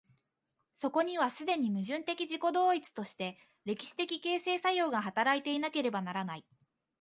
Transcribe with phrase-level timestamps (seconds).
[0.73, 6.45] そこには既に矛盾的自己同一として歴史的形成作用が働いていなければならない。